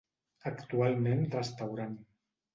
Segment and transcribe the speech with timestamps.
[0.51, 1.95] Actualment restaurant.